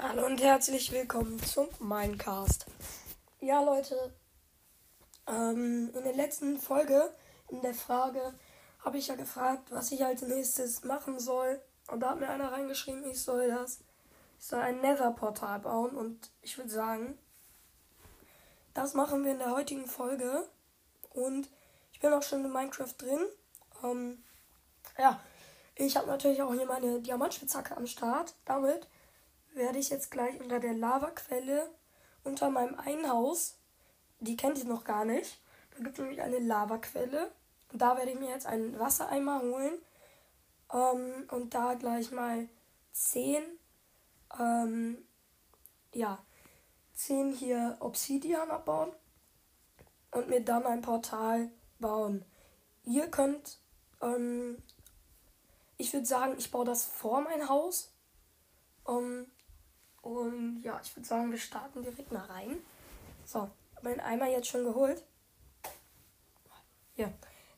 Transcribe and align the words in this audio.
Hallo 0.00 0.26
und 0.26 0.40
herzlich 0.40 0.92
willkommen 0.92 1.42
zum 1.42 1.66
Minecast. 1.80 2.66
Ja, 3.40 3.60
Leute, 3.60 4.14
ähm, 5.26 5.90
in 5.92 6.04
der 6.04 6.14
letzten 6.14 6.56
Folge, 6.56 7.12
in 7.48 7.62
der 7.62 7.74
Frage, 7.74 8.32
habe 8.84 8.96
ich 8.96 9.08
ja 9.08 9.16
gefragt, 9.16 9.72
was 9.72 9.90
ich 9.90 10.04
als 10.04 10.22
nächstes 10.22 10.84
machen 10.84 11.18
soll. 11.18 11.60
Und 11.88 11.98
da 11.98 12.10
hat 12.10 12.20
mir 12.20 12.28
einer 12.28 12.52
reingeschrieben, 12.52 13.10
ich 13.10 13.20
soll 13.20 13.48
das, 13.48 13.80
ich 14.38 14.46
soll 14.46 14.60
ein 14.60 14.80
Nether-Portal 14.80 15.58
bauen. 15.58 15.96
Und 15.96 16.30
ich 16.42 16.56
würde 16.56 16.70
sagen, 16.70 17.18
das 18.74 18.94
machen 18.94 19.24
wir 19.24 19.32
in 19.32 19.40
der 19.40 19.50
heutigen 19.50 19.88
Folge. 19.88 20.48
Und 21.10 21.50
ich 21.92 21.98
bin 21.98 22.12
auch 22.12 22.22
schon 22.22 22.44
in 22.44 22.52
Minecraft 22.52 22.94
drin. 22.96 23.26
Ähm, 23.82 24.22
ja, 24.96 25.18
ich 25.74 25.96
habe 25.96 26.06
natürlich 26.06 26.40
auch 26.40 26.54
hier 26.54 26.66
meine 26.66 27.00
Diamantspitzhacke 27.00 27.76
am 27.76 27.88
Start. 27.88 28.36
Damit 28.44 28.86
werde 29.58 29.78
ich 29.78 29.90
jetzt 29.90 30.10
gleich 30.10 30.40
unter 30.40 30.60
der 30.60 30.72
Lavaquelle 30.72 31.68
unter 32.24 32.50
meinem 32.50 32.78
einen 32.78 33.10
Haus, 33.10 33.58
die 34.20 34.36
kennt 34.36 34.58
ihr 34.58 34.64
noch 34.64 34.84
gar 34.84 35.04
nicht, 35.04 35.40
da 35.70 35.78
gibt 35.78 35.98
es 35.98 36.00
nämlich 36.00 36.22
eine 36.22 36.38
Lavaquelle. 36.38 37.32
Und 37.72 37.82
da 37.82 37.96
werde 37.96 38.12
ich 38.12 38.18
mir 38.18 38.30
jetzt 38.30 38.46
einen 38.46 38.78
Wassereimer 38.78 39.42
holen 39.42 39.74
ähm, 40.72 41.28
und 41.30 41.52
da 41.52 41.74
gleich 41.74 42.10
mal 42.10 42.48
10, 42.92 43.42
ähm, 44.40 44.98
ja, 45.92 46.18
10 46.94 47.32
hier 47.32 47.76
Obsidian 47.80 48.50
abbauen 48.50 48.90
und 50.12 50.28
mir 50.28 50.42
dann 50.42 50.64
ein 50.64 50.80
Portal 50.80 51.50
bauen. 51.78 52.24
Ihr 52.84 53.08
könnt, 53.08 53.58
ähm, 54.00 54.62
ich 55.76 55.92
würde 55.92 56.06
sagen, 56.06 56.34
ich 56.38 56.50
baue 56.50 56.64
das 56.64 56.84
vor 56.86 57.20
mein 57.20 57.48
Haus. 57.48 57.92
Um, 58.84 59.04
ähm, 59.04 59.26
und 60.02 60.62
ja, 60.62 60.80
ich 60.82 60.94
würde 60.96 61.06
sagen, 61.06 61.30
wir 61.30 61.38
starten 61.38 61.82
direkt 61.82 62.12
mal 62.12 62.24
rein. 62.26 62.58
So, 63.24 63.50
mein 63.82 64.00
Eimer 64.00 64.28
jetzt 64.28 64.48
schon 64.48 64.64
geholt. 64.64 65.04
Ja, 66.96 67.12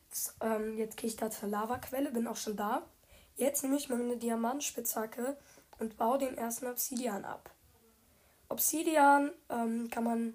jetzt, 0.06 0.34
ähm, 0.40 0.76
jetzt 0.76 0.96
gehe 0.96 1.08
ich 1.08 1.16
da 1.16 1.30
zur 1.30 1.48
Lavaquelle, 1.48 2.10
bin 2.10 2.26
auch 2.26 2.36
schon 2.36 2.56
da. 2.56 2.82
Jetzt 3.36 3.62
nehme 3.62 3.76
ich 3.76 3.88
mal 3.88 4.00
eine 4.00 4.16
Diamantspitzhacke 4.16 5.36
und 5.78 5.96
baue 5.96 6.18
den 6.18 6.36
ersten 6.36 6.66
Obsidian 6.66 7.24
ab. 7.24 7.50
Obsidian 8.48 9.30
ähm, 9.48 9.88
kann 9.90 10.04
man 10.04 10.34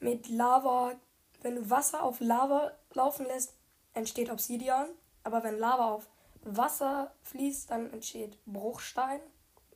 mit 0.00 0.28
Lava, 0.28 0.94
wenn 1.42 1.56
du 1.56 1.70
Wasser 1.70 2.02
auf 2.02 2.20
Lava 2.20 2.72
laufen 2.92 3.26
lässt, 3.26 3.54
entsteht 3.92 4.30
Obsidian. 4.30 4.88
Aber 5.22 5.42
wenn 5.44 5.58
Lava 5.58 5.92
auf 5.92 6.08
Wasser 6.42 7.14
fließt, 7.22 7.70
dann 7.70 7.92
entsteht 7.92 8.38
Bruchstein. 8.46 9.20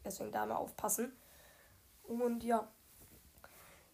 Deswegen 0.05 0.33
da 0.33 0.47
mal 0.47 0.57
aufpassen. 0.57 1.13
Und 2.09 2.43
ja. 2.43 2.67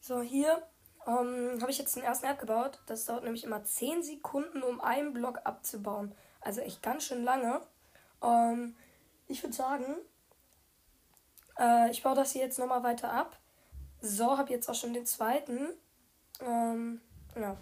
So, 0.00 0.22
hier 0.22 0.62
ähm, 1.06 1.58
habe 1.60 1.70
ich 1.70 1.78
jetzt 1.78 1.96
den 1.96 2.02
ersten 2.02 2.26
App 2.26 2.38
gebaut. 2.38 2.80
Das 2.86 3.04
dauert 3.06 3.24
nämlich 3.24 3.44
immer 3.44 3.64
10 3.64 4.02
Sekunden, 4.02 4.62
um 4.62 4.80
einen 4.80 5.12
Block 5.12 5.40
abzubauen. 5.44 6.14
Also 6.40 6.60
echt 6.60 6.82
ganz 6.82 7.04
schön 7.04 7.24
lange. 7.24 7.60
Ähm, 8.22 8.76
ich 9.28 9.42
würde 9.42 9.54
sagen, 9.54 9.96
äh, 11.58 11.90
ich 11.90 12.02
baue 12.02 12.14
das 12.14 12.32
hier 12.32 12.42
jetzt 12.42 12.58
nochmal 12.58 12.82
weiter 12.82 13.12
ab. 13.12 13.38
So, 14.00 14.36
habe 14.36 14.52
jetzt 14.52 14.68
auch 14.68 14.74
schon 14.74 14.94
den 14.94 15.06
zweiten. 15.06 15.68
Ähm, 16.40 17.00
ja. 17.36 17.56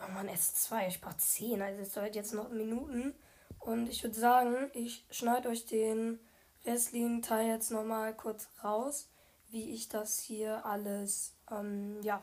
Oh 0.00 0.10
Mann, 0.12 0.28
S2, 0.28 0.88
ich 0.88 1.00
brauche 1.00 1.16
10. 1.16 1.62
Also 1.62 1.82
es 1.82 1.92
dauert 1.92 2.14
jetzt 2.14 2.34
noch 2.34 2.50
Minuten. 2.50 3.14
Und 3.60 3.88
ich 3.88 4.02
würde 4.02 4.18
sagen, 4.18 4.70
ich 4.72 5.04
schneide 5.10 5.48
euch 5.48 5.66
den 5.66 6.20
restlichen 6.68 7.22
Teil 7.22 7.48
jetzt 7.48 7.70
nochmal 7.70 8.14
kurz 8.14 8.48
raus, 8.62 9.08
wie 9.48 9.70
ich 9.70 9.88
das 9.88 10.20
hier 10.20 10.64
alles 10.64 11.34
ähm, 11.50 12.00
ja, 12.02 12.22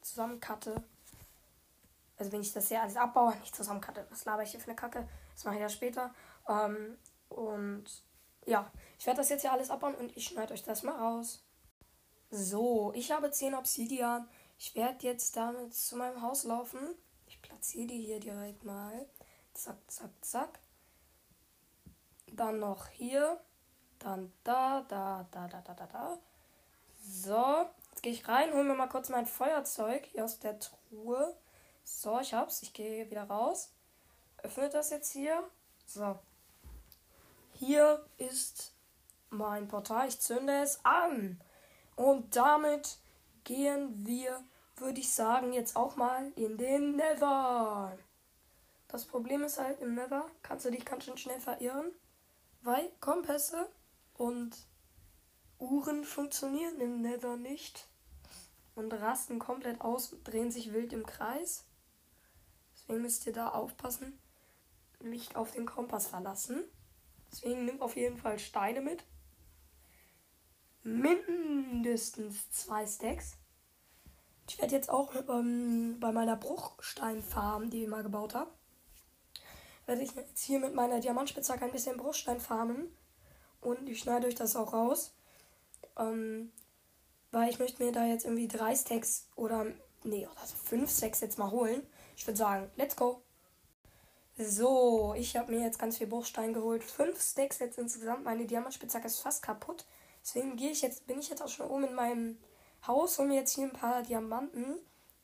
zusammencutte. 0.00 0.82
Also 2.16 2.32
wenn 2.32 2.40
ich 2.40 2.52
das 2.52 2.68
hier 2.68 2.82
alles 2.82 2.96
abbaue, 2.96 3.36
nicht 3.40 3.54
zusammencutte. 3.54 4.06
Was 4.10 4.24
laber 4.24 4.42
ich 4.42 4.50
hier 4.50 4.60
für 4.60 4.68
eine 4.68 4.76
Kacke? 4.76 5.08
Das 5.34 5.44
mache 5.44 5.56
ich 5.56 5.60
ja 5.60 5.68
später. 5.68 6.14
Ähm, 6.48 6.96
und 7.28 7.84
ja, 8.46 8.70
ich 8.98 9.06
werde 9.06 9.18
das 9.18 9.28
jetzt 9.28 9.42
hier 9.42 9.52
alles 9.52 9.70
abbauen 9.70 9.94
und 9.94 10.16
ich 10.16 10.26
schneide 10.26 10.54
euch 10.54 10.62
das 10.62 10.82
mal 10.82 10.96
raus. 10.96 11.44
So, 12.30 12.92
ich 12.94 13.12
habe 13.12 13.30
10 13.30 13.54
Obsidian. 13.54 14.28
Ich 14.58 14.74
werde 14.74 15.06
jetzt 15.06 15.36
damit 15.36 15.74
zu 15.74 15.96
meinem 15.96 16.22
Haus 16.22 16.44
laufen. 16.44 16.78
Ich 17.26 17.40
platziere 17.42 17.88
die 17.88 18.00
hier 18.00 18.20
direkt 18.20 18.64
mal. 18.64 19.08
Zack, 19.52 19.78
zack, 19.88 20.10
zack. 20.20 20.60
Dann 22.32 22.58
noch 22.58 22.88
hier. 22.88 23.40
Dann 24.04 24.30
da, 24.44 24.82
da, 24.86 25.26
da, 25.30 25.48
da, 25.48 25.62
da, 25.62 25.72
da, 25.72 25.86
da. 25.86 26.18
So, 27.00 27.66
jetzt 27.88 28.02
gehe 28.02 28.12
ich 28.12 28.28
rein, 28.28 28.52
hole 28.52 28.64
mir 28.64 28.74
mal 28.74 28.86
kurz 28.86 29.08
mein 29.08 29.24
Feuerzeug 29.24 30.04
hier 30.04 30.26
aus 30.26 30.38
der 30.40 30.60
Truhe. 30.60 31.34
So, 31.84 32.20
ich 32.20 32.34
hab's. 32.34 32.62
Ich 32.62 32.74
gehe 32.74 33.10
wieder 33.10 33.24
raus. 33.24 33.72
Öffne 34.42 34.68
das 34.68 34.90
jetzt 34.90 35.10
hier. 35.10 35.42
So. 35.86 36.18
Hier 37.54 38.04
ist 38.18 38.74
mein 39.30 39.68
Portal. 39.68 40.06
Ich 40.08 40.20
zünde 40.20 40.52
es 40.60 40.84
an. 40.84 41.40
Und 41.96 42.36
damit 42.36 42.98
gehen 43.44 44.06
wir, 44.06 44.44
würde 44.76 45.00
ich 45.00 45.14
sagen, 45.14 45.54
jetzt 45.54 45.76
auch 45.76 45.96
mal 45.96 46.30
in 46.36 46.58
den 46.58 46.96
Nether. 46.96 47.96
Das 48.88 49.06
Problem 49.06 49.44
ist 49.44 49.58
halt, 49.58 49.80
im 49.80 49.94
Nether 49.94 50.26
kannst 50.42 50.66
du 50.66 50.70
dich 50.70 50.84
ganz 50.84 51.04
schön 51.04 51.16
schnell 51.16 51.40
verirren, 51.40 51.90
weil 52.60 52.90
Kompasse 53.00 53.66
und 54.14 54.56
Uhren 55.58 56.04
funktionieren 56.04 56.80
im 56.80 57.00
Nether 57.00 57.36
nicht 57.36 57.88
und 58.74 58.92
rasten 58.92 59.38
komplett 59.38 59.80
aus 59.80 60.12
und 60.12 60.24
drehen 60.24 60.50
sich 60.50 60.72
wild 60.72 60.92
im 60.92 61.06
Kreis. 61.06 61.64
Deswegen 62.74 63.02
müsst 63.02 63.26
ihr 63.26 63.32
da 63.32 63.48
aufpassen, 63.50 64.18
nicht 65.00 65.36
auf 65.36 65.52
den 65.52 65.66
Kompass 65.66 66.06
verlassen. 66.06 66.64
Deswegen 67.30 67.64
nimmt 67.64 67.82
auf 67.82 67.96
jeden 67.96 68.18
Fall 68.18 68.38
Steine 68.38 68.80
mit. 68.80 69.04
Mindestens 70.82 72.50
zwei 72.50 72.86
Stacks. 72.86 73.38
Ich 74.48 74.60
werde 74.60 74.74
jetzt 74.74 74.90
auch 74.90 75.14
ähm, 75.28 75.98
bei 75.98 76.12
meiner 76.12 76.36
Bruchsteinfarm, 76.36 77.70
die 77.70 77.84
ich 77.84 77.88
mal 77.88 78.02
gebaut 78.02 78.34
habe, 78.34 78.52
werde 79.86 80.02
ich 80.02 80.12
jetzt 80.12 80.44
hier 80.44 80.60
mit 80.60 80.74
meiner 80.74 81.00
Diamantspitzhacke 81.00 81.64
ein 81.64 81.72
bisschen 81.72 81.96
Bruchstein 81.96 82.40
farmen. 82.40 82.94
Und 83.64 83.88
ich 83.88 84.00
schneide 84.00 84.26
euch 84.26 84.34
das 84.34 84.56
auch 84.56 84.72
raus. 84.72 85.12
Ähm, 85.98 86.52
weil 87.32 87.50
ich 87.50 87.58
möchte 87.58 87.82
mir 87.82 87.92
da 87.92 88.04
jetzt 88.04 88.24
irgendwie 88.24 88.48
drei 88.48 88.76
Stacks 88.76 89.26
oder, 89.34 89.66
nee, 90.04 90.26
oder 90.26 90.46
so 90.46 90.54
fünf 90.56 90.90
Stacks 90.90 91.20
jetzt 91.20 91.38
mal 91.38 91.50
holen. 91.50 91.84
Ich 92.16 92.26
würde 92.26 92.38
sagen, 92.38 92.70
let's 92.76 92.94
go. 92.94 93.22
So, 94.36 95.14
ich 95.16 95.36
habe 95.36 95.52
mir 95.52 95.60
jetzt 95.60 95.78
ganz 95.78 95.98
viel 95.98 96.06
Bruchstein 96.06 96.54
geholt. 96.54 96.82
Fünf 96.84 97.20
Stacks 97.20 97.58
jetzt 97.58 97.78
insgesamt. 97.78 98.24
Meine 98.24 98.46
Diamantspitzhacke 98.46 99.06
ist 99.06 99.20
fast 99.20 99.42
kaputt. 99.42 99.84
Deswegen 100.22 100.56
gehe 100.56 100.70
ich 100.70 100.82
jetzt, 100.82 101.06
bin 101.06 101.18
ich 101.18 101.28
jetzt 101.28 101.42
auch 101.42 101.48
schon 101.48 101.68
oben 101.68 101.84
in 101.84 101.94
meinem 101.94 102.38
Haus, 102.86 103.18
hole 103.18 103.28
mir 103.28 103.36
jetzt 103.36 103.54
hier 103.54 103.64
ein 103.64 103.72
paar 103.72 104.02
Diamanten. 104.02 104.76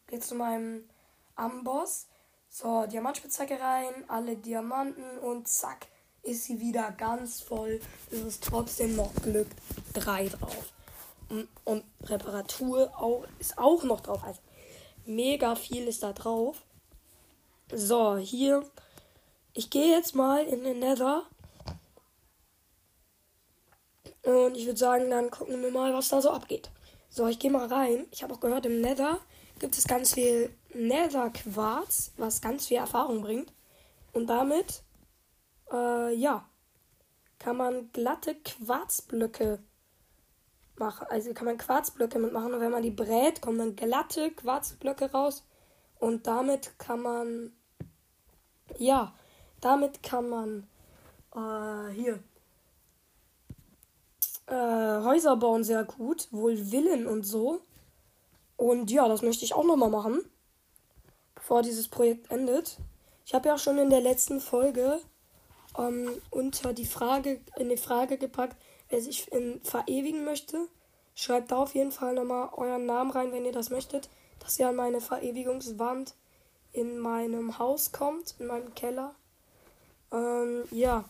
Gehe 0.07 0.21
zu 0.21 0.35
meinem 0.35 0.89
Amboss. 1.37 2.07
So, 2.49 2.87
Diamantspitzhacke 2.87 3.61
rein, 3.61 4.05
alle 4.09 4.37
Diamanten 4.37 5.19
und 5.19 5.47
zack 5.47 5.87
ist 6.23 6.45
sie 6.45 6.61
wieder 6.61 6.93
ganz 6.93 7.41
voll. 7.41 7.81
Es 8.11 8.21
ist 8.21 8.45
trotzdem 8.45 8.97
noch 8.97 9.15
Glück 9.23 9.49
3 9.95 10.29
drauf. 10.29 10.73
Und, 11.29 11.49
und 11.65 11.85
Reparatur 12.05 12.93
auch, 12.97 13.25
ist 13.39 13.59
auch 13.59 13.83
noch 13.85 14.01
drauf. 14.01 14.23
Also 14.25 14.41
mega 15.07 15.55
viel 15.55 15.87
ist 15.87 16.03
da 16.03 16.13
drauf. 16.13 16.63
So, 17.73 18.17
hier. 18.17 18.65
Ich 19.53 19.71
gehe 19.71 19.97
jetzt 19.97 20.15
mal 20.15 20.45
in 20.45 20.65
den 20.65 20.81
Nether. 20.81 21.25
Und 24.23 24.57
ich 24.57 24.67
würde 24.67 24.79
sagen, 24.79 25.11
dann 25.11 25.31
gucken 25.31 25.63
wir 25.63 25.71
mal, 25.71 25.95
was 25.95 26.09
da 26.09 26.21
so 26.21 26.31
abgeht. 26.31 26.71
So, 27.09 27.27
ich 27.27 27.39
gehe 27.39 27.51
mal 27.51 27.67
rein. 27.67 28.07
Ich 28.11 28.23
habe 28.23 28.35
auch 28.35 28.41
gehört, 28.41 28.67
im 28.67 28.81
Nether 28.81 29.19
gibt 29.59 29.77
es 29.77 29.85
ganz 29.85 30.15
viel 30.15 30.55
Nether-Quarz, 30.75 32.13
was 32.17 32.41
ganz 32.41 32.67
viel 32.67 32.77
Erfahrung 32.77 33.23
bringt. 33.23 33.53
Und 34.13 34.27
damit 34.27 34.83
äh, 36.11 36.15
ja, 36.15 36.47
kann 37.39 37.57
man 37.57 37.91
glatte 37.93 38.35
Quarzblöcke 38.35 39.61
machen. 40.77 41.07
Also 41.11 41.33
kann 41.33 41.47
man 41.47 41.59
Quarzblöcke 41.59 42.19
mitmachen 42.19 42.55
und 42.55 42.61
wenn 42.61 42.71
man 42.73 42.83
die 42.83 42.91
brät, 42.91 43.41
kommen 43.41 43.59
dann 43.59 43.77
glatte 43.77 44.31
Quarzblöcke 44.31 45.11
raus. 45.13 45.45
Und 45.99 46.27
damit 46.27 46.79
kann 46.79 47.01
man, 47.03 47.53
ja, 48.77 49.15
damit 49.61 50.03
kann 50.03 50.29
man 50.29 50.67
äh, 51.35 51.93
hier 51.93 52.19
äh, 54.47 55.03
Häuser 55.05 55.37
bauen 55.37 55.63
sehr 55.63 55.85
gut, 55.85 56.29
wohl 56.33 56.57
Villen 56.57 57.07
und 57.07 57.25
so. 57.25 57.61
Und 58.57 58.91
ja, 58.91 59.09
das 59.09 59.23
möchte 59.23 59.45
ich 59.45 59.55
auch 59.55 59.65
nochmal 59.65 59.91
machen, 59.91 60.25
bevor 61.35 61.63
dieses 61.63 61.89
Projekt 61.89 62.31
endet. 62.31 62.79
Ich 63.25 63.35
habe 63.35 63.49
ja 63.49 63.55
auch 63.55 63.59
schon 63.59 63.79
in 63.79 63.91
der 63.91 64.01
letzten 64.01 64.41
Folge 64.41 65.01
ähm, 65.79 66.11
unter 66.31 66.73
die 66.73 66.87
Frage, 66.87 67.41
in 67.57 67.69
die 67.69 67.77
Frage 67.77 68.19
gepackt, 68.19 68.57
wer 68.89 69.01
sich 69.01 69.31
in, 69.33 69.61
verewigen 69.63 70.25
möchte, 70.25 70.69
schreibt 71.15 71.51
da 71.51 71.57
auf 71.59 71.75
jeden 71.75 71.93
Fall 71.93 72.15
nochmal 72.15 72.51
euren 72.53 72.87
Namen 72.87 73.11
rein, 73.11 73.33
wenn 73.33 73.45
ihr 73.45 73.53
das 73.53 73.71
möchtet, 73.71 74.09
dass 74.41 74.59
ihr 74.59 74.69
an 74.69 74.77
meine 74.77 75.01
Verewigungswand 75.01 76.15
in 76.73 76.99
meinem 76.99 77.59
Haus 77.59 77.93
kommt, 77.93 78.35
in 78.39 78.47
meinem 78.47 78.75
Keller. 78.75 79.15
Ähm, 80.13 80.65
ja. 80.71 81.05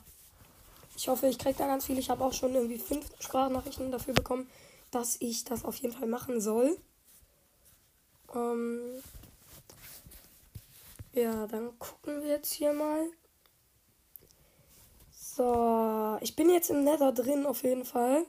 Ich 0.97 1.09
hoffe, 1.09 1.29
ich 1.29 1.39
kriege 1.39 1.57
da 1.57 1.67
ganz 1.67 1.87
viel. 1.87 1.99
Ich 1.99 2.11
habe 2.11 2.25
auch 2.25 2.33
schon 2.33 2.55
irgendwie 2.55 2.79
fünf 2.79 3.07
Sprachnachrichten 3.21 3.91
dafür 3.91 4.13
bekommen, 4.13 4.51
dass 4.91 5.17
ich 5.21 5.45
das 5.45 5.65
auf 5.65 5.77
jeden 5.77 5.95
Fall 5.95 6.09
machen 6.09 6.41
soll. 6.41 6.77
Ähm, 8.35 9.03
ja, 11.13 11.47
dann 11.47 11.79
gucken 11.79 12.23
wir 12.23 12.29
jetzt 12.29 12.53
hier 12.53 12.73
mal. 12.73 13.09
So, 15.41 16.19
ich 16.21 16.37
bin 16.37 16.51
jetzt 16.51 16.69
im 16.69 16.85
Nether 16.85 17.13
drin 17.13 17.47
auf 17.47 17.63
jeden 17.63 17.87
Fall. 17.87 18.27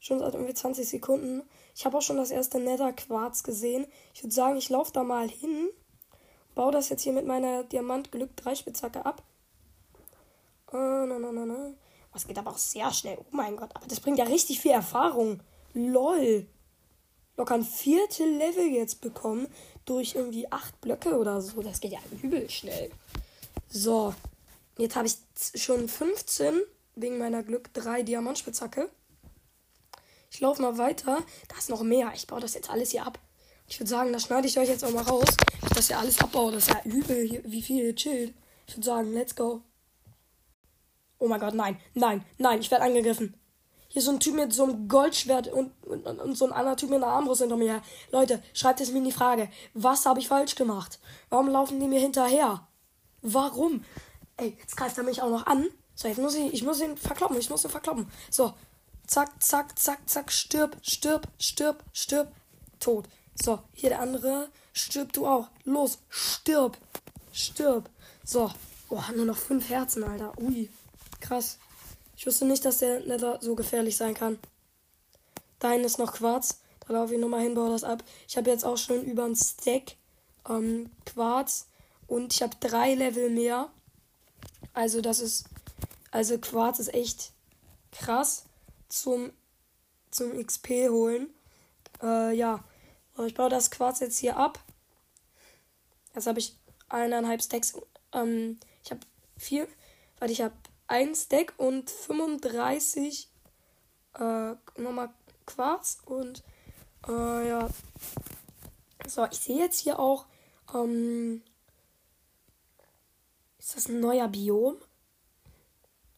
Schon 0.00 0.18
seit 0.18 0.34
irgendwie 0.34 0.54
20 0.54 0.88
Sekunden. 0.88 1.48
Ich 1.72 1.86
habe 1.86 1.96
auch 1.96 2.02
schon 2.02 2.16
das 2.16 2.32
erste 2.32 2.58
Nether-Quarz 2.58 3.44
gesehen. 3.44 3.86
Ich 4.12 4.24
würde 4.24 4.34
sagen, 4.34 4.56
ich 4.56 4.68
laufe 4.68 4.90
da 4.90 5.04
mal 5.04 5.28
hin. 5.28 5.68
Baue 6.56 6.72
das 6.72 6.88
jetzt 6.88 7.02
hier 7.02 7.12
mit 7.12 7.26
meiner 7.26 7.62
Diamant-Glück-3-Spitzhacke 7.62 9.06
ab. 9.06 9.22
Oh, 10.72 11.04
na, 11.06 11.16
na, 11.20 11.30
na, 11.30 11.46
na. 11.46 11.74
Das 12.12 12.26
geht 12.26 12.38
aber 12.38 12.50
auch 12.50 12.58
sehr 12.58 12.92
schnell. 12.92 13.18
Oh 13.20 13.36
mein 13.36 13.56
Gott, 13.56 13.70
aber 13.76 13.86
das 13.86 14.00
bringt 14.00 14.18
ja 14.18 14.24
richtig 14.24 14.58
viel 14.58 14.72
Erfahrung. 14.72 15.40
LOL. 15.74 16.44
Locker 17.36 17.54
ein 17.54 17.62
Viertel 17.62 18.36
Level 18.36 18.66
jetzt 18.66 19.00
bekommen 19.00 19.46
durch 19.84 20.16
irgendwie 20.16 20.50
acht 20.50 20.80
Blöcke 20.80 21.16
oder 21.16 21.40
so. 21.40 21.62
Das 21.62 21.78
geht 21.78 21.92
ja 21.92 22.00
übel 22.20 22.50
schnell. 22.50 22.90
So. 23.68 24.12
Jetzt 24.78 24.94
habe 24.94 25.08
ich 25.08 25.16
schon 25.60 25.88
15 25.88 26.60
wegen 26.94 27.18
meiner 27.18 27.42
Glück 27.42 27.74
3 27.74 28.04
Diamantspitzhacke. 28.04 28.88
Ich 30.30 30.40
laufe 30.40 30.62
mal 30.62 30.78
weiter. 30.78 31.18
Da 31.48 31.58
ist 31.58 31.68
noch 31.68 31.82
mehr. 31.82 32.12
Ich 32.14 32.26
baue 32.28 32.40
das 32.40 32.54
jetzt 32.54 32.70
alles 32.70 32.92
hier 32.92 33.04
ab. 33.04 33.18
Ich 33.66 33.78
würde 33.80 33.90
sagen, 33.90 34.12
das 34.12 34.22
schneide 34.22 34.46
ich 34.46 34.58
euch 34.58 34.68
jetzt 34.68 34.84
auch 34.84 34.92
mal 34.92 35.02
raus. 35.02 35.26
Ich 35.62 35.68
das 35.70 35.88
ja 35.88 35.98
alles 35.98 36.20
abbaue. 36.20 36.52
Das 36.52 36.68
ist 36.68 36.74
ja 36.74 36.80
übel, 36.84 37.42
wie 37.44 37.62
viel 37.62 37.94
chillt. 37.94 38.34
Ich 38.66 38.76
würde 38.76 38.86
sagen, 38.86 39.12
let's 39.12 39.34
go. 39.34 39.62
Oh 41.18 41.26
mein 41.26 41.40
Gott, 41.40 41.54
nein, 41.54 41.80
nein, 41.94 42.24
nein, 42.38 42.60
ich 42.60 42.70
werde 42.70 42.84
angegriffen. 42.84 43.34
Hier 43.88 44.00
ist 44.00 44.04
so 44.04 44.12
ein 44.12 44.20
Typ 44.20 44.34
mit 44.34 44.52
so 44.52 44.64
einem 44.64 44.86
Goldschwert 44.86 45.48
und, 45.48 45.72
und, 45.84 46.06
und 46.06 46.34
so 46.36 46.46
ein 46.46 46.52
anderer 46.52 46.76
Typ 46.76 46.90
mit 46.90 47.02
einer 47.02 47.10
Armbrust 47.10 47.40
hinter 47.40 47.56
mir 47.56 47.72
her. 47.72 47.82
Leute, 48.12 48.40
schreibt 48.52 48.80
es 48.80 48.92
mir 48.92 48.98
in 48.98 49.04
die 49.04 49.12
Frage. 49.12 49.48
Was 49.74 50.06
habe 50.06 50.20
ich 50.20 50.28
falsch 50.28 50.54
gemacht? 50.54 51.00
Warum 51.30 51.48
laufen 51.48 51.80
die 51.80 51.88
mir 51.88 51.98
hinterher? 51.98 52.68
Warum? 53.22 53.84
Ey, 54.38 54.56
jetzt 54.60 54.76
greift 54.76 54.96
er 54.96 55.04
mich 55.04 55.20
auch 55.20 55.30
noch 55.30 55.46
an. 55.46 55.68
So, 55.94 56.08
jetzt 56.08 56.18
muss 56.18 56.34
ich, 56.34 56.52
ich 56.54 56.62
muss 56.62 56.80
ihn 56.80 56.96
verkloppen, 56.96 57.36
ich 57.38 57.50
muss 57.50 57.64
ihn 57.64 57.70
verkloppen. 57.70 58.10
So, 58.30 58.54
zack, 59.06 59.42
zack, 59.42 59.78
zack, 59.78 60.08
zack, 60.08 60.30
stirb, 60.30 60.76
stirb, 60.80 61.28
stirb, 61.38 61.82
stirb, 61.92 62.32
tot. 62.78 63.08
So, 63.34 63.58
hier 63.74 63.90
der 63.90 64.00
andere, 64.00 64.48
stirb 64.72 65.12
du 65.12 65.26
auch. 65.26 65.48
Los, 65.64 65.98
stirb, 66.08 66.78
stirb. 67.32 67.90
So, 68.24 68.50
oh, 68.88 69.02
nur 69.14 69.24
noch 69.26 69.36
fünf 69.36 69.68
Herzen, 69.68 70.04
Alter. 70.04 70.32
Ui, 70.38 70.70
krass. 71.20 71.58
Ich 72.16 72.26
wusste 72.26 72.46
nicht, 72.46 72.64
dass 72.64 72.78
der 72.78 73.00
Nether 73.00 73.38
so 73.40 73.54
gefährlich 73.56 73.96
sein 73.96 74.14
kann. 74.14 74.38
Dahin 75.58 75.82
ist 75.82 75.98
noch 75.98 76.12
Quarz. 76.12 76.60
Da 76.86 76.94
laufe 76.94 77.14
ich 77.14 77.20
nochmal 77.20 77.42
hin, 77.42 77.54
baue 77.54 77.70
das 77.70 77.84
ab. 77.84 78.04
Ich 78.28 78.36
habe 78.36 78.50
jetzt 78.50 78.64
auch 78.64 78.76
schon 78.76 79.04
über 79.04 79.24
ein 79.24 79.34
Stack 79.34 79.96
ähm, 80.48 80.90
Quarz 81.04 81.66
und 82.06 82.32
ich 82.32 82.42
habe 82.42 82.56
drei 82.60 82.94
Level 82.94 83.30
mehr. 83.30 83.70
Also 84.78 85.00
das 85.00 85.18
ist, 85.18 85.46
also 86.12 86.38
Quarz 86.38 86.78
ist 86.78 86.94
echt 86.94 87.32
krass 87.90 88.44
zum, 88.88 89.32
zum 90.12 90.40
XP 90.40 90.88
holen. 90.88 91.34
Äh, 92.00 92.36
ja, 92.36 92.62
ich 93.26 93.34
baue 93.34 93.50
das 93.50 93.72
Quarz 93.72 93.98
jetzt 93.98 94.18
hier 94.18 94.36
ab. 94.36 94.60
Jetzt 96.14 96.28
habe 96.28 96.38
ich 96.38 96.56
eineinhalb 96.88 97.42
Stacks. 97.42 97.76
Ähm, 98.12 98.60
ich 98.84 98.92
habe 98.92 99.00
vier, 99.36 99.66
weil 100.20 100.30
ich 100.30 100.42
habe 100.42 100.54
ein 100.86 101.12
Stack 101.12 101.54
und 101.56 101.90
35 101.90 103.28
äh, 104.14 104.54
nochmal 104.76 105.12
Quarz 105.44 105.98
und 106.06 106.44
äh, 107.08 107.48
ja. 107.48 107.68
So, 109.08 109.26
ich 109.28 109.40
sehe 109.40 109.58
jetzt 109.58 109.80
hier 109.80 109.98
auch 109.98 110.26
ähm, 110.72 111.42
ist 113.68 113.76
das 113.76 113.88
ein 113.88 114.00
neuer 114.00 114.28
Biom? 114.28 114.76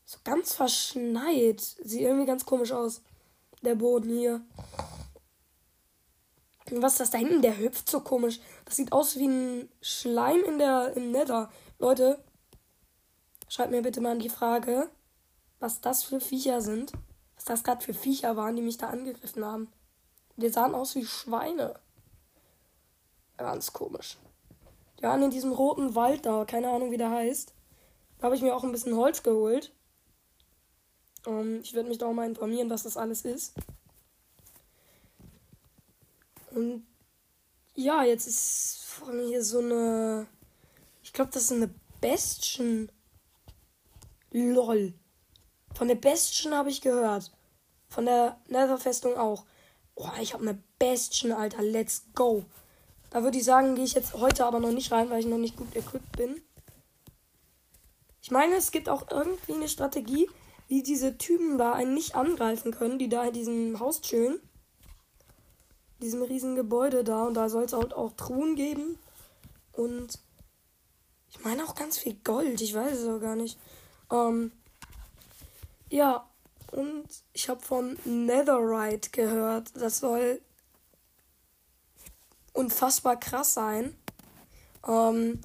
So 0.04 0.18
ganz 0.22 0.54
verschneit. 0.54 1.60
Sieht 1.60 2.02
irgendwie 2.02 2.26
ganz 2.26 2.46
komisch 2.46 2.70
aus. 2.70 3.02
Der 3.62 3.74
Boden 3.74 4.10
hier. 4.10 4.40
Und 6.70 6.80
was 6.80 6.92
ist 6.92 7.00
das 7.00 7.10
da 7.10 7.18
hinten? 7.18 7.42
Der 7.42 7.58
hüpft 7.58 7.90
so 7.90 8.02
komisch. 8.02 8.38
Das 8.66 8.76
sieht 8.76 8.92
aus 8.92 9.16
wie 9.16 9.26
ein 9.26 9.68
Schleim 9.80 10.44
in 10.44 10.58
der, 10.58 10.92
im 10.94 11.10
Nether. 11.10 11.50
Leute, 11.80 12.22
schreibt 13.48 13.72
mir 13.72 13.82
bitte 13.82 14.00
mal 14.00 14.12
in 14.12 14.20
die 14.20 14.28
Frage, 14.28 14.88
was 15.58 15.80
das 15.80 16.04
für 16.04 16.20
Viecher 16.20 16.60
sind. 16.60 16.92
Was 17.34 17.46
das 17.46 17.64
gerade 17.64 17.84
für 17.84 17.94
Viecher 17.94 18.36
waren, 18.36 18.54
die 18.54 18.62
mich 18.62 18.76
da 18.76 18.90
angegriffen 18.90 19.44
haben. 19.44 19.72
Die 20.36 20.50
sahen 20.50 20.76
aus 20.76 20.94
wie 20.94 21.04
Schweine. 21.04 21.80
Ganz 23.36 23.72
komisch. 23.72 24.18
Die 25.00 25.04
waren 25.04 25.22
in 25.22 25.30
diesem 25.30 25.52
roten 25.52 25.94
Wald 25.94 26.26
da, 26.26 26.44
keine 26.44 26.68
Ahnung 26.68 26.90
wie 26.90 26.98
der 26.98 27.10
heißt. 27.10 27.54
Da 28.18 28.24
habe 28.24 28.36
ich 28.36 28.42
mir 28.42 28.54
auch 28.54 28.64
ein 28.64 28.72
bisschen 28.72 28.96
Holz 28.96 29.22
geholt. 29.22 29.72
Ähm, 31.26 31.60
ich 31.62 31.72
werde 31.72 31.88
mich 31.88 31.96
da 31.96 32.06
auch 32.06 32.12
mal 32.12 32.28
informieren, 32.28 32.68
was 32.68 32.82
das 32.82 32.98
alles 32.98 33.24
ist. 33.24 33.54
Und 36.50 36.86
ja, 37.74 38.02
jetzt 38.04 38.26
ist 38.26 38.84
vor 38.84 39.12
mir 39.12 39.26
hier 39.26 39.42
so 39.42 39.60
eine. 39.60 40.26
Ich 41.02 41.14
glaube, 41.14 41.30
das 41.32 41.44
ist 41.44 41.52
eine 41.52 41.70
Bestien. 42.00 42.92
LOL. 44.32 44.92
Von 45.74 45.88
der 45.88 45.94
Bestien 45.94 46.54
habe 46.54 46.68
ich 46.68 46.82
gehört. 46.82 47.32
Von 47.88 48.04
der 48.04 48.38
Nether-Festung 48.48 49.16
auch. 49.16 49.44
Oh, 49.94 50.08
ich 50.20 50.34
habe 50.34 50.42
eine 50.42 50.62
Bestien, 50.78 51.32
Alter. 51.32 51.62
Let's 51.62 52.04
go. 52.14 52.44
Da 53.10 53.24
würde 53.24 53.38
ich 53.38 53.44
sagen, 53.44 53.74
gehe 53.74 53.84
ich 53.84 53.94
jetzt 53.94 54.14
heute 54.14 54.46
aber 54.46 54.60
noch 54.60 54.70
nicht 54.70 54.92
rein, 54.92 55.10
weil 55.10 55.20
ich 55.20 55.26
noch 55.26 55.38
nicht 55.38 55.56
gut 55.56 55.74
equipped 55.74 56.16
bin. 56.16 56.40
Ich 58.22 58.30
meine, 58.30 58.54
es 58.54 58.70
gibt 58.70 58.88
auch 58.88 59.10
irgendwie 59.10 59.54
eine 59.54 59.68
Strategie, 59.68 60.28
wie 60.68 60.84
diese 60.84 61.18
Typen 61.18 61.58
da 61.58 61.72
einen 61.72 61.94
nicht 61.94 62.14
angreifen 62.14 62.70
können, 62.70 62.98
die 62.98 63.08
da 63.08 63.24
in 63.24 63.32
diesem 63.32 63.80
Haus 63.80 64.02
chillen. 64.02 64.40
Diesem 66.00 66.22
riesen 66.22 66.54
Gebäude 66.54 67.02
da. 67.02 67.24
Und 67.24 67.34
da 67.34 67.48
soll 67.48 67.64
es 67.64 67.72
halt 67.72 67.92
auch 67.92 68.12
Truhen 68.12 68.54
geben. 68.54 68.98
Und 69.72 70.20
ich 71.30 71.44
meine 71.44 71.64
auch 71.64 71.74
ganz 71.74 71.98
viel 71.98 72.14
Gold. 72.22 72.60
Ich 72.60 72.74
weiß 72.74 72.98
es 73.00 73.08
auch 73.08 73.20
gar 73.20 73.34
nicht. 73.34 73.58
Ähm, 74.12 74.52
ja, 75.88 76.28
und 76.70 77.04
ich 77.32 77.48
habe 77.48 77.60
von 77.60 77.98
Netherite 78.04 79.10
gehört. 79.10 79.72
Das 79.74 79.98
soll 79.98 80.40
unfassbar 82.52 83.18
krass 83.18 83.54
sein. 83.54 83.96
Ähm, 84.86 85.40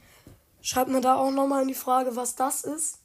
schreibt 0.62 0.90
mir 0.90 1.02
da 1.02 1.16
auch 1.16 1.32
nochmal 1.32 1.62
in 1.62 1.68
die 1.68 1.74
Frage, 1.74 2.16
was 2.16 2.36
das 2.36 2.64
ist. 2.64 3.00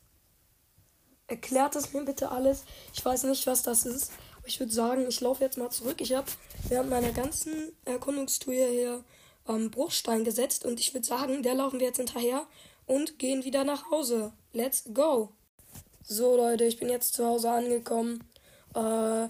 Erklärt 1.26 1.76
es 1.76 1.92
mir 1.92 2.04
bitte 2.04 2.30
alles. 2.30 2.64
Ich 2.92 3.04
weiß 3.04 3.24
nicht, 3.24 3.46
was 3.46 3.62
das 3.62 3.86
ist. 3.86 4.12
Ich 4.44 4.58
würde 4.58 4.72
sagen, 4.72 5.06
ich 5.08 5.20
laufe 5.20 5.44
jetzt 5.44 5.58
mal 5.58 5.70
zurück. 5.70 6.00
Ich 6.00 6.12
habe 6.14 6.26
während 6.68 6.90
meiner 6.90 7.12
ganzen 7.12 7.72
Erkundungstour 7.84 8.54
hier 8.54 9.04
ähm, 9.48 9.70
Bruchstein 9.70 10.24
gesetzt. 10.24 10.64
Und 10.64 10.80
ich 10.80 10.92
würde 10.94 11.06
sagen, 11.06 11.42
der 11.42 11.54
laufen 11.54 11.78
wir 11.78 11.86
jetzt 11.86 11.98
hinterher 11.98 12.46
und 12.86 13.18
gehen 13.18 13.44
wieder 13.44 13.64
nach 13.64 13.90
Hause. 13.90 14.32
Let's 14.52 14.84
go. 14.92 15.32
So 16.02 16.36
Leute, 16.36 16.64
ich 16.64 16.78
bin 16.78 16.88
jetzt 16.88 17.14
zu 17.14 17.24
Hause 17.24 17.50
angekommen. 17.50 18.24
Äh, 18.74 19.28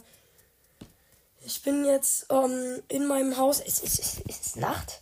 ich 1.42 1.62
bin 1.62 1.84
jetzt 1.84 2.26
ähm, 2.30 2.82
in 2.88 3.06
meinem 3.06 3.36
Haus. 3.36 3.60
Es 3.60 3.80
ist, 3.80 3.98
es, 3.98 4.18
ist 4.28 4.56
Nacht. 4.56 5.00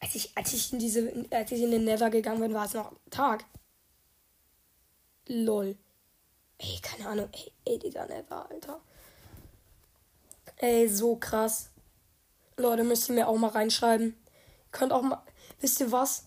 Als 0.00 0.14
ich, 0.14 0.36
als 0.36 0.52
ich 0.54 0.72
in 0.72 0.78
diese, 0.78 1.26
als 1.30 1.52
ich 1.52 1.62
in 1.62 1.70
den 1.70 1.84
Nether 1.84 2.10
gegangen 2.10 2.40
bin, 2.40 2.54
war 2.54 2.64
es 2.64 2.74
noch 2.74 2.92
Tag. 3.10 3.44
Lol. 5.26 5.76
Ey, 6.58 6.78
keine 6.82 7.08
Ahnung. 7.08 7.28
Ey, 7.32 7.52
ey, 7.66 7.78
dieser 7.78 8.06
Nether, 8.06 8.48
Alter. 8.50 8.80
Ey, 10.56 10.88
so 10.88 11.16
krass. 11.16 11.70
Leute, 12.56 12.84
müsst 12.84 13.08
ihr 13.08 13.14
mir 13.14 13.28
auch 13.28 13.36
mal 13.36 13.48
reinschreiben. 13.48 14.16
Könnt 14.72 14.92
auch 14.92 15.02
mal. 15.02 15.22
Wisst 15.60 15.80
ihr 15.80 15.92
was? 15.92 16.24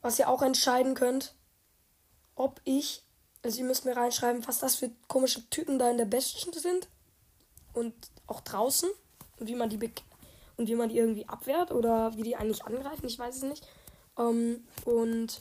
Was 0.00 0.18
ihr 0.18 0.28
auch 0.28 0.42
entscheiden 0.42 0.94
könnt? 0.94 1.34
Ob 2.36 2.60
ich. 2.64 3.02
Also, 3.42 3.58
ihr 3.58 3.64
müsst 3.64 3.84
mir 3.84 3.96
reinschreiben, 3.96 4.46
was 4.46 4.58
das 4.58 4.76
für 4.76 4.90
komische 5.08 5.48
Typen 5.50 5.78
da 5.78 5.90
in 5.90 5.98
der 5.98 6.04
Bestien 6.04 6.52
sind 6.52 6.88
und 7.74 7.94
auch 8.26 8.40
draußen 8.40 8.88
und 9.38 9.48
wie 9.48 9.54
man 9.54 9.70
die 9.70 9.78
und 10.56 10.68
wie 10.68 10.74
man 10.74 10.88
die 10.88 10.98
irgendwie 10.98 11.28
abwehrt 11.28 11.70
oder 11.70 12.16
wie 12.16 12.22
die 12.22 12.36
eigentlich 12.36 12.64
angreifen, 12.64 13.06
ich 13.06 13.18
weiß 13.18 13.36
es 13.36 13.42
nicht. 13.42 13.66
Ähm, 14.18 14.64
und 14.84 15.40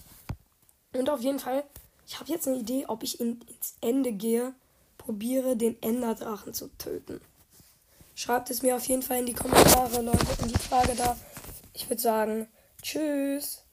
und 0.94 1.10
auf 1.10 1.22
jeden 1.22 1.40
Fall, 1.40 1.64
ich 2.08 2.20
habe 2.20 2.32
jetzt 2.32 2.48
eine 2.48 2.58
Idee, 2.58 2.86
ob 2.88 3.04
ich 3.04 3.20
in, 3.20 3.42
ins 3.42 3.76
Ende 3.82 4.12
gehe, 4.12 4.54
probiere 4.98 5.56
den 5.56 5.82
Enderdrachen 5.82 6.54
zu 6.54 6.70
töten. 6.78 7.22
Schreibt 8.16 8.50
es 8.50 8.64
mir 8.64 8.76
auf 8.76 8.86
jeden 8.86 9.04
Fall 9.04 9.20
in 9.20 9.28
die 9.28 9.34
Kommentare, 9.34 10.02
Leute, 10.02 10.26
in 10.42 10.48
die 10.48 10.58
Frage 10.58 10.96
da. 10.96 11.16
Ich 11.74 11.88
würde 11.90 12.02
sagen, 12.02 12.48
tschüss. 12.82 13.64